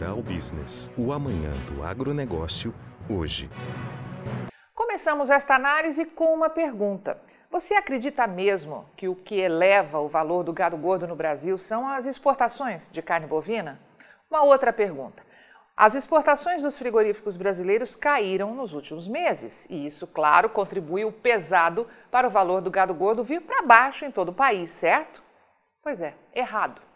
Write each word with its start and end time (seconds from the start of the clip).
Business, 0.00 0.90
o 0.96 1.12
amanhã 1.12 1.52
do 1.68 1.82
agronegócio, 1.82 2.74
hoje. 3.06 3.50
Começamos 4.74 5.28
esta 5.28 5.54
análise 5.54 6.06
com 6.06 6.32
uma 6.32 6.48
pergunta. 6.48 7.20
Você 7.50 7.74
acredita 7.74 8.26
mesmo 8.26 8.86
que 8.96 9.08
o 9.08 9.14
que 9.14 9.34
eleva 9.34 9.98
o 9.98 10.08
valor 10.08 10.42
do 10.42 10.54
gado 10.54 10.76
gordo 10.78 11.06
no 11.06 11.14
Brasil 11.14 11.58
são 11.58 11.86
as 11.86 12.06
exportações 12.06 12.90
de 12.90 13.02
carne 13.02 13.26
bovina? 13.26 13.78
Uma 14.30 14.42
outra 14.42 14.72
pergunta. 14.72 15.22
As 15.76 15.94
exportações 15.94 16.62
dos 16.62 16.78
frigoríficos 16.78 17.36
brasileiros 17.36 17.94
caíram 17.94 18.54
nos 18.54 18.72
últimos 18.72 19.06
meses 19.06 19.66
e 19.68 19.84
isso, 19.84 20.06
claro, 20.06 20.48
contribuiu 20.48 21.12
pesado 21.12 21.86
para 22.10 22.26
o 22.26 22.30
valor 22.30 22.62
do 22.62 22.70
gado 22.70 22.94
gordo 22.94 23.22
vir 23.22 23.42
para 23.42 23.62
baixo 23.62 24.06
em 24.06 24.10
todo 24.10 24.30
o 24.30 24.34
país, 24.34 24.70
certo? 24.70 25.22
Pois 25.82 26.00
é, 26.00 26.14
errado. 26.34 26.89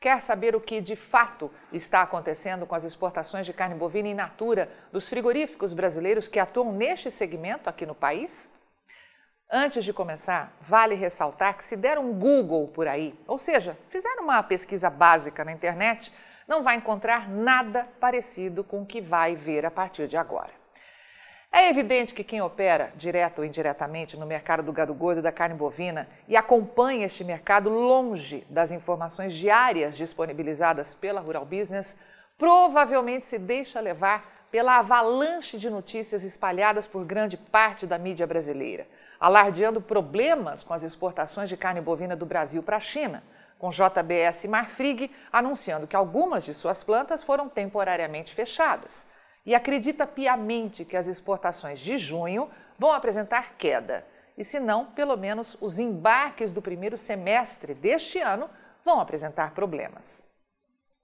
Quer 0.00 0.22
saber 0.22 0.56
o 0.56 0.60
que 0.62 0.80
de 0.80 0.96
fato 0.96 1.50
está 1.70 2.00
acontecendo 2.00 2.66
com 2.66 2.74
as 2.74 2.84
exportações 2.84 3.44
de 3.44 3.52
carne 3.52 3.74
bovina 3.74 4.08
in 4.08 4.14
natura 4.14 4.70
dos 4.90 5.06
frigoríficos 5.06 5.74
brasileiros 5.74 6.26
que 6.26 6.38
atuam 6.38 6.72
neste 6.72 7.10
segmento 7.10 7.68
aqui 7.68 7.84
no 7.84 7.94
país? 7.94 8.50
Antes 9.50 9.84
de 9.84 9.92
começar, 9.92 10.56
vale 10.62 10.94
ressaltar 10.94 11.54
que 11.54 11.64
se 11.66 11.76
der 11.76 11.98
um 11.98 12.18
Google 12.18 12.68
por 12.68 12.88
aí, 12.88 13.14
ou 13.26 13.36
seja, 13.36 13.76
fizer 13.90 14.14
uma 14.20 14.42
pesquisa 14.42 14.88
básica 14.88 15.44
na 15.44 15.52
internet, 15.52 16.10
não 16.48 16.62
vai 16.62 16.76
encontrar 16.76 17.28
nada 17.28 17.86
parecido 18.00 18.64
com 18.64 18.80
o 18.80 18.86
que 18.86 19.02
vai 19.02 19.36
ver 19.36 19.66
a 19.66 19.70
partir 19.70 20.08
de 20.08 20.16
agora. 20.16 20.59
É 21.52 21.68
evidente 21.68 22.14
que 22.14 22.22
quem 22.22 22.40
opera, 22.40 22.92
direto 22.94 23.40
ou 23.40 23.44
indiretamente, 23.44 24.16
no 24.16 24.24
mercado 24.24 24.62
do 24.62 24.72
gado 24.72 24.94
gordo 24.94 25.18
e 25.18 25.22
da 25.22 25.32
carne 25.32 25.56
bovina 25.56 26.08
e 26.28 26.36
acompanha 26.36 27.06
este 27.06 27.24
mercado 27.24 27.68
longe 27.68 28.46
das 28.48 28.70
informações 28.70 29.32
diárias 29.32 29.96
disponibilizadas 29.96 30.94
pela 30.94 31.20
Rural 31.20 31.44
Business, 31.44 31.98
provavelmente 32.38 33.26
se 33.26 33.36
deixa 33.36 33.80
levar 33.80 34.46
pela 34.48 34.78
avalanche 34.78 35.58
de 35.58 35.68
notícias 35.68 36.22
espalhadas 36.22 36.86
por 36.86 37.04
grande 37.04 37.36
parte 37.36 37.84
da 37.84 37.98
mídia 37.98 38.28
brasileira, 38.28 38.86
alardeando 39.18 39.80
problemas 39.80 40.62
com 40.62 40.72
as 40.72 40.84
exportações 40.84 41.48
de 41.48 41.56
carne 41.56 41.80
bovina 41.80 42.14
do 42.14 42.24
Brasil 42.24 42.62
para 42.62 42.76
a 42.76 42.80
China, 42.80 43.24
com 43.58 43.70
JBS 43.70 44.44
Marfrig 44.46 45.10
anunciando 45.32 45.88
que 45.88 45.96
algumas 45.96 46.44
de 46.44 46.54
suas 46.54 46.84
plantas 46.84 47.24
foram 47.24 47.48
temporariamente 47.48 48.34
fechadas 48.34 49.06
e 49.44 49.54
acredita 49.54 50.06
piamente 50.06 50.84
que 50.84 50.96
as 50.96 51.06
exportações 51.06 51.80
de 51.80 51.98
junho 51.98 52.50
vão 52.78 52.92
apresentar 52.92 53.56
queda. 53.56 54.06
E 54.36 54.44
se 54.44 54.58
não, 54.58 54.86
pelo 54.86 55.16
menos 55.16 55.56
os 55.60 55.78
embarques 55.78 56.52
do 56.52 56.62
primeiro 56.62 56.96
semestre 56.96 57.74
deste 57.74 58.18
ano 58.18 58.48
vão 58.84 59.00
apresentar 59.00 59.52
problemas. 59.52 60.26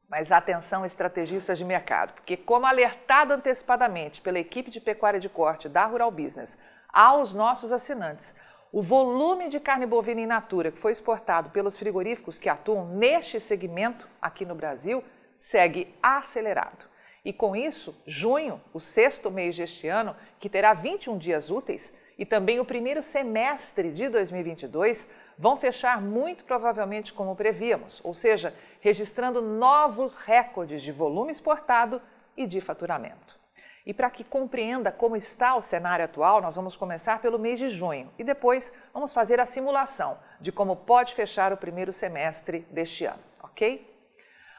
Mas 0.08 0.30
atenção, 0.30 0.84
estrategistas 0.84 1.58
de 1.58 1.64
mercado, 1.64 2.12
porque, 2.14 2.36
como 2.36 2.64
alertado 2.64 3.32
antecipadamente 3.32 4.20
pela 4.20 4.38
equipe 4.38 4.70
de 4.70 4.80
pecuária 4.80 5.18
de 5.18 5.28
corte 5.28 5.68
da 5.68 5.84
Rural 5.84 6.10
Business 6.10 6.56
aos 6.88 7.34
nossos 7.34 7.72
assinantes, 7.72 8.34
o 8.72 8.82
volume 8.82 9.48
de 9.48 9.58
carne 9.58 9.84
bovina 9.84 10.20
in 10.20 10.26
natura 10.26 10.70
que 10.70 10.78
foi 10.78 10.92
exportado 10.92 11.50
pelos 11.50 11.76
frigoríficos 11.76 12.38
que 12.38 12.48
atuam 12.48 12.86
neste 12.86 13.40
segmento 13.40 14.08
aqui 14.20 14.44
no 14.44 14.54
Brasil 14.54 15.02
segue 15.38 15.94
acelerado. 16.02 16.95
E 17.27 17.32
com 17.32 17.56
isso, 17.56 17.92
junho, 18.06 18.60
o 18.72 18.78
sexto 18.78 19.32
mês 19.32 19.56
deste 19.56 19.88
ano, 19.88 20.14
que 20.38 20.48
terá 20.48 20.72
21 20.72 21.19
dias 21.19 21.50
úteis, 21.50 21.92
e 22.16 22.25
também 22.25 22.60
o 22.60 22.64
primeiro 22.64 23.03
semestre 23.03 23.91
de 23.91 24.09
2022 24.09 25.10
vão 25.37 25.56
fechar 25.56 26.00
muito 26.00 26.44
provavelmente 26.44 27.12
como 27.12 27.34
prevíamos, 27.34 28.00
ou 28.04 28.14
seja, 28.14 28.54
registrando 28.81 29.42
novos 29.42 30.14
recordes 30.14 30.81
de 30.82 30.92
volume 30.92 31.32
exportado 31.32 32.00
e 32.37 32.47
de 32.47 32.60
faturamento. 32.60 33.37
E 33.84 33.93
para 33.93 34.08
que 34.08 34.22
compreenda 34.22 34.93
como 34.93 35.16
está 35.16 35.56
o 35.56 35.62
cenário 35.62 36.04
atual, 36.04 36.41
nós 36.41 36.54
vamos 36.54 36.76
começar 36.76 37.20
pelo 37.20 37.41
mês 37.41 37.58
de 37.58 37.69
junho 37.69 38.08
e 38.16 38.22
depois 38.22 38.72
vamos 38.94 39.12
fazer 39.12 39.41
a 39.41 39.47
simulação 39.47 40.16
de 40.41 40.53
como 40.53 40.76
pode 40.76 41.12
fechar 41.12 41.53
o 41.53 41.56
primeiro 41.56 41.93
semestre 41.93 42.60
deste 42.70 43.04
ano, 43.04 43.22
ok? 43.43 43.95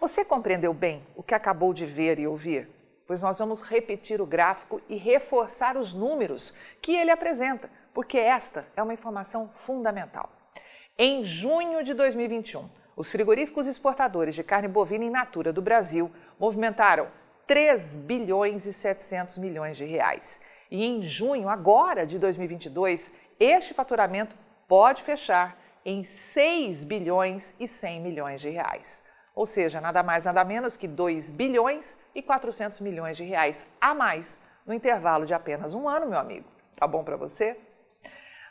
Você 0.00 0.24
compreendeu 0.24 0.74
bem 0.74 1.06
o 1.14 1.22
que 1.22 1.34
acabou 1.34 1.72
de 1.72 1.86
ver 1.86 2.18
e 2.18 2.26
ouvir? 2.26 2.68
Pois 3.06 3.22
nós 3.22 3.38
vamos 3.38 3.62
repetir 3.62 4.20
o 4.20 4.26
gráfico 4.26 4.82
e 4.88 4.96
reforçar 4.96 5.76
os 5.76 5.94
números 5.94 6.52
que 6.80 6.96
ele 6.96 7.12
apresenta, 7.12 7.70
porque 7.94 8.18
esta 8.18 8.66
é 8.76 8.82
uma 8.82 8.94
informação 8.94 9.48
fundamental. 9.48 10.41
Em 11.04 11.24
junho 11.24 11.82
de 11.82 11.94
2021, 11.94 12.70
os 12.94 13.10
frigoríficos 13.10 13.66
exportadores 13.66 14.36
de 14.36 14.44
carne 14.44 14.68
bovina 14.68 15.04
in 15.04 15.10
natura 15.10 15.52
do 15.52 15.60
Brasil 15.60 16.08
movimentaram 16.38 17.08
3 17.44 17.96
bilhões 17.96 18.66
e 18.66 18.72
700 18.72 19.36
milhões 19.38 19.76
de 19.76 19.84
reais. 19.84 20.40
E 20.70 20.84
em 20.84 21.02
junho 21.02 21.48
agora 21.48 22.06
de 22.06 22.20
2022, 22.20 23.12
este 23.40 23.74
faturamento 23.74 24.36
pode 24.68 25.02
fechar 25.02 25.58
em 25.84 26.04
6 26.04 26.84
bilhões 26.84 27.52
e 27.58 27.66
100 27.66 28.00
milhões 28.00 28.40
de 28.40 28.50
reais. 28.50 29.02
Ou 29.34 29.44
seja, 29.44 29.80
nada 29.80 30.04
mais 30.04 30.24
nada 30.24 30.44
menos 30.44 30.76
que 30.76 30.86
2 30.86 31.30
bilhões 31.30 31.96
e 32.14 32.22
400 32.22 32.78
milhões 32.78 33.16
de 33.16 33.24
reais 33.24 33.66
a 33.80 33.92
mais 33.92 34.38
no 34.64 34.72
intervalo 34.72 35.26
de 35.26 35.34
apenas 35.34 35.74
um 35.74 35.88
ano, 35.88 36.06
meu 36.06 36.18
amigo. 36.20 36.46
Tá 36.76 36.86
bom 36.86 37.02
para 37.02 37.16
você? 37.16 37.56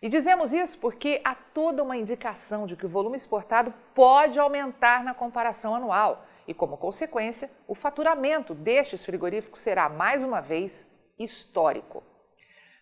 E 0.00 0.08
dizemos 0.08 0.52
isso 0.52 0.78
porque 0.78 1.20
há 1.24 1.34
toda 1.34 1.82
uma 1.82 1.96
indicação 1.96 2.66
de 2.66 2.76
que 2.76 2.86
o 2.86 2.88
volume 2.88 3.16
exportado 3.16 3.72
pode 3.94 4.38
aumentar 4.38 5.04
na 5.04 5.14
comparação 5.14 5.74
anual 5.74 6.26
e, 6.46 6.52
como 6.52 6.76
consequência, 6.76 7.50
o 7.68 7.74
faturamento 7.74 8.52
destes 8.52 9.04
frigoríficos 9.04 9.60
será 9.60 9.88
mais 9.88 10.24
uma 10.24 10.40
vez 10.40 10.90
histórico. 11.18 12.02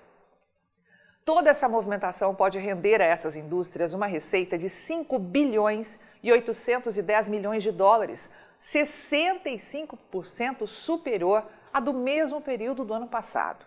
Toda 1.24 1.50
essa 1.50 1.68
movimentação 1.68 2.34
pode 2.34 2.58
render 2.58 3.00
a 3.00 3.04
essas 3.04 3.34
indústrias 3.34 3.94
uma 3.94 4.06
receita 4.06 4.58
de 4.58 4.68
5 4.68 5.18
bilhões 5.18 5.98
e 6.22 6.30
810 6.30 7.28
milhões 7.28 7.62
de 7.62 7.72
dólares, 7.72 8.30
65% 8.60 10.66
superior 10.66 11.46
à 11.74 11.80
do 11.80 11.92
mesmo 11.92 12.40
período 12.40 12.84
do 12.84 12.94
ano 12.94 13.08
passado. 13.08 13.66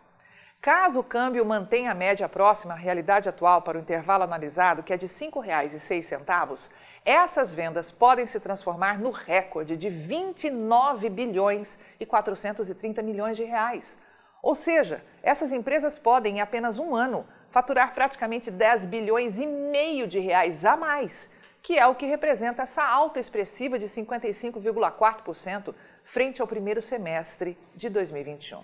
Caso 0.62 1.02
o 1.02 1.04
câmbio 1.04 1.46
mantenha 1.46 1.92
a 1.92 1.96
média 1.96 2.28
próxima 2.30 2.74
à 2.74 2.78
realidade 2.78 3.28
atual 3.28 3.62
para 3.62 3.78
o 3.78 3.82
intervalo 3.82 4.24
analisado, 4.24 4.82
que 4.82 4.94
é 4.94 4.98
de 4.98 5.06
R$ 5.06 5.12
5,06, 5.12 6.72
essas 7.04 7.54
vendas 7.54 7.92
podem 7.92 8.26
se 8.26 8.40
transformar 8.40 8.98
no 8.98 9.12
recorde 9.12 9.76
de 9.76 9.90
29 9.90 11.10
bilhões 11.10 11.78
e 12.00 12.06
430 12.06 13.02
milhões 13.02 13.36
de 13.36 13.44
reais. 13.44 14.00
Ou 14.42 14.56
seja, 14.56 15.04
essas 15.22 15.52
empresas 15.52 16.00
podem, 16.00 16.38
em 16.38 16.42
apenas 16.42 16.80
um 16.80 16.96
ano, 16.96 17.26
faturar 17.50 17.94
praticamente 17.94 18.50
10 18.50 18.86
bilhões 18.86 19.40
e 19.40 19.46
meio 19.46 20.08
de 20.08 20.20
reais 20.20 20.64
a 20.64 20.78
mais, 20.78 21.30
que 21.62 21.78
é 21.78 21.86
o 21.86 21.96
que 21.96 22.06
representa 22.06 22.62
essa 22.64 22.84
alta 22.84 23.20
expressiva 23.20 23.78
de 23.78 23.88
55,4% 23.88 25.74
frente 26.08 26.42
ao 26.42 26.48
primeiro 26.48 26.82
semestre 26.82 27.58
de 27.76 27.90
2021. 27.90 28.64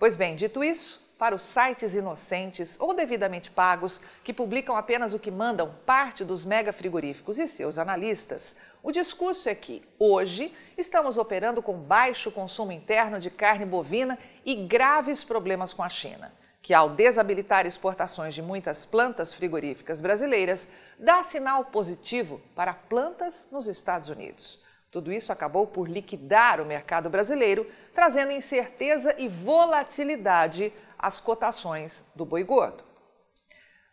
Pois 0.00 0.16
bem, 0.16 0.34
dito 0.34 0.64
isso, 0.64 1.05
para 1.18 1.34
os 1.34 1.42
sites 1.42 1.94
inocentes 1.94 2.76
ou 2.78 2.92
devidamente 2.92 3.50
pagos 3.50 4.00
que 4.22 4.32
publicam 4.32 4.76
apenas 4.76 5.14
o 5.14 5.18
que 5.18 5.30
mandam 5.30 5.74
parte 5.86 6.24
dos 6.24 6.44
mega 6.44 6.72
frigoríficos 6.72 7.38
e 7.38 7.46
seus 7.46 7.78
analistas, 7.78 8.56
o 8.82 8.92
discurso 8.92 9.48
é 9.48 9.54
que, 9.54 9.82
hoje, 9.98 10.54
estamos 10.76 11.18
operando 11.18 11.62
com 11.62 11.74
baixo 11.78 12.30
consumo 12.30 12.70
interno 12.70 13.18
de 13.18 13.30
carne 13.30 13.64
bovina 13.64 14.18
e 14.44 14.54
graves 14.54 15.24
problemas 15.24 15.72
com 15.72 15.82
a 15.82 15.88
China, 15.88 16.32
que, 16.60 16.74
ao 16.74 16.90
desabilitar 16.90 17.66
exportações 17.66 18.34
de 18.34 18.42
muitas 18.42 18.84
plantas 18.84 19.32
frigoríficas 19.32 20.00
brasileiras, 20.00 20.68
dá 20.98 21.22
sinal 21.22 21.64
positivo 21.64 22.40
para 22.54 22.74
plantas 22.74 23.48
nos 23.50 23.66
Estados 23.66 24.08
Unidos. 24.08 24.62
Tudo 24.90 25.12
isso 25.12 25.32
acabou 25.32 25.66
por 25.66 25.88
liquidar 25.88 26.60
o 26.60 26.64
mercado 26.64 27.10
brasileiro, 27.10 27.66
trazendo 27.92 28.32
incerteza 28.32 29.14
e 29.18 29.26
volatilidade 29.28 30.72
às 31.06 31.20
cotações 31.20 32.04
do 32.16 32.24
boi 32.24 32.42
gordo. 32.42 32.82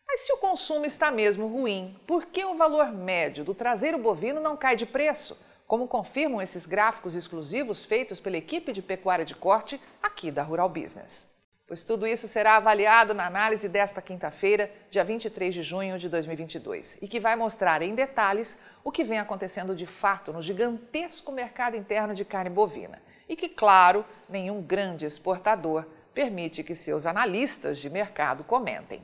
Mas 0.08 0.22
se 0.22 0.34
o 0.34 0.38
consumo 0.38 0.84
está 0.84 1.12
mesmo 1.12 1.46
ruim, 1.46 1.96
por 2.08 2.25
que 2.25 2.43
o 2.43 2.55
valor 2.55 2.91
médio 2.91 3.43
do 3.43 3.53
traseiro 3.53 4.00
bovino 4.00 4.41
não 4.41 4.58
cai 4.58 4.75
de 4.75 4.88
preço? 4.88 5.38
Como 5.67 5.88
confirmam 5.88 6.41
esses 6.41 6.65
gráficos 6.65 7.13
exclusivos 7.13 7.86
feitos 7.86 8.20
pela 8.20 8.38
equipe 8.38 8.74
de 8.74 8.82
pecuária 8.82 9.24
de 9.24 9.36
corte 9.36 9.79
aqui 10.01 10.32
da 10.32 10.41
Rural 10.41 10.67
Business. 10.67 11.29
Pois 11.67 11.84
tudo 11.84 12.08
isso 12.08 12.27
será 12.27 12.55
avaliado 12.55 13.13
na 13.13 13.27
análise 13.27 13.70
desta 13.70 14.01
quinta-feira, 14.01 14.72
dia 14.89 15.03
23 15.03 15.53
de 15.53 15.62
junho 15.62 16.00
de 16.00 16.10
2022, 16.10 16.98
e 17.00 17.08
que 17.08 17.20
vai 17.20 17.36
mostrar 17.36 17.84
em 17.84 17.93
detalhes 17.93 18.58
o 18.84 18.91
que 18.91 19.03
vem 19.03 19.20
acontecendo 19.20 19.75
de 19.75 19.86
fato 19.86 20.34
no 20.34 20.41
gigantesco 20.41 21.32
mercado 21.32 21.77
interno 21.77 22.15
de 22.15 22.25
carne 22.25 22.50
bovina. 22.50 23.00
E 23.29 23.36
que, 23.36 23.48
claro, 23.48 24.03
nenhum 24.27 24.63
grande 24.63 25.05
exportador 25.05 25.86
permite 26.13 26.63
que 26.63 26.75
seus 26.75 27.05
analistas 27.05 27.77
de 27.77 27.89
mercado 27.89 28.43
comentem. 28.43 29.03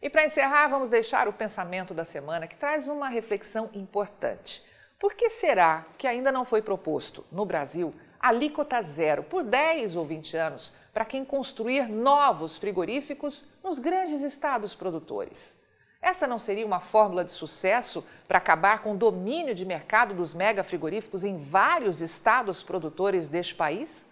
E 0.00 0.10
para 0.10 0.24
encerrar, 0.24 0.68
vamos 0.68 0.90
deixar 0.90 1.28
o 1.28 1.32
pensamento 1.32 1.94
da 1.94 2.04
semana 2.04 2.46
que 2.46 2.56
traz 2.56 2.88
uma 2.88 3.08
reflexão 3.08 3.70
importante. 3.72 4.64
Por 4.98 5.14
que 5.14 5.30
será 5.30 5.84
que 5.96 6.06
ainda 6.06 6.32
não 6.32 6.44
foi 6.44 6.62
proposto 6.62 7.24
no 7.30 7.44
Brasil 7.44 7.94
alíquota 8.18 8.80
zero 8.82 9.22
por 9.24 9.42
10 9.42 9.96
ou 9.96 10.04
20 10.06 10.36
anos 10.36 10.72
para 10.92 11.04
quem 11.04 11.24
construir 11.24 11.88
novos 11.88 12.56
frigoríficos 12.58 13.48
nos 13.62 13.78
grandes 13.78 14.22
estados 14.22 14.74
produtores? 14.74 15.60
Esta 16.00 16.26
não 16.26 16.38
seria 16.38 16.66
uma 16.66 16.80
fórmula 16.80 17.24
de 17.24 17.30
sucesso 17.30 18.04
para 18.26 18.38
acabar 18.38 18.82
com 18.82 18.92
o 18.92 18.96
domínio 18.96 19.54
de 19.54 19.64
mercado 19.64 20.14
dos 20.14 20.34
mega 20.34 20.64
frigoríficos 20.64 21.22
em 21.22 21.38
vários 21.38 22.00
estados 22.00 22.60
produtores 22.60 23.28
deste 23.28 23.54
país? 23.54 24.04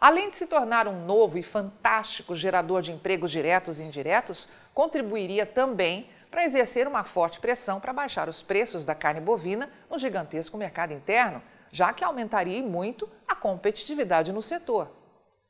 Além 0.00 0.30
de 0.30 0.36
se 0.36 0.46
tornar 0.46 0.88
um 0.88 1.04
novo 1.04 1.36
e 1.36 1.42
fantástico 1.42 2.34
gerador 2.34 2.80
de 2.80 2.90
empregos 2.90 3.30
diretos 3.30 3.78
e 3.78 3.82
indiretos, 3.82 4.48
contribuiria 4.72 5.44
também 5.44 6.08
para 6.30 6.42
exercer 6.42 6.88
uma 6.88 7.04
forte 7.04 7.38
pressão 7.38 7.78
para 7.78 7.92
baixar 7.92 8.26
os 8.26 8.40
preços 8.40 8.84
da 8.86 8.94
carne 8.94 9.20
bovina 9.20 9.70
no 9.90 9.98
gigantesco 9.98 10.56
mercado 10.56 10.94
interno, 10.94 11.42
já 11.70 11.92
que 11.92 12.02
aumentaria 12.02 12.62
muito 12.62 13.06
a 13.28 13.34
competitividade 13.34 14.32
no 14.32 14.40
setor. 14.40 14.90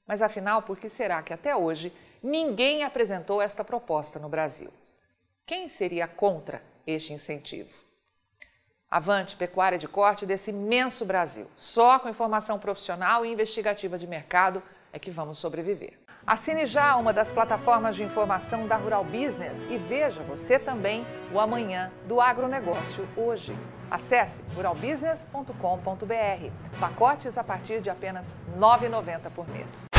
Mas 0.05 0.21
afinal, 0.21 0.63
por 0.63 0.77
que 0.79 0.89
será 0.89 1.23
que 1.23 1.33
até 1.33 1.55
hoje 1.55 1.93
ninguém 2.21 2.83
apresentou 2.83 3.41
esta 3.41 3.63
proposta 3.63 4.19
no 4.19 4.29
Brasil? 4.29 4.73
Quem 5.47 5.69
seria 5.69 6.09
contra 6.09 6.61
este 6.85 7.13
incentivo? 7.13 7.90
Avante 8.91 9.37
pecuária 9.37 9.79
de 9.79 9.87
corte 9.87 10.27
desse 10.27 10.51
imenso 10.51 11.05
Brasil. 11.05 11.47
Só 11.55 12.01
com 12.01 12.09
informação 12.09 12.59
profissional 12.59 13.25
e 13.25 13.31
investigativa 13.31 13.97
de 13.97 14.05
mercado 14.05 14.61
é 14.93 14.99
que 14.99 15.13
vamos 15.13 15.39
sobreviver. 15.39 15.93
Assine 16.27 16.67
já 16.67 16.97
uma 16.97 17.13
das 17.13 17.31
plataformas 17.31 17.95
de 17.95 18.03
informação 18.03 18.67
da 18.67 18.77
Rural 18.77 19.05
Business 19.05 19.59
e 19.71 19.79
veja 19.79 20.25
você 20.25 20.59
também 20.59 21.07
o 21.33 21.39
amanhã 21.39 21.93
do 22.09 22.21
agronegócio 22.21 23.09
hoje. 23.17 23.57
Acesse 23.89 24.43
ruralbusiness.com.br. 24.57 26.81
Pacotes 26.81 27.39
a 27.39 27.45
partir 27.45 27.81
de 27.81 27.91
apenas 27.91 28.37
R$ 28.55 28.59
9,90 28.59 29.31
por 29.31 29.49
mês. 29.49 29.90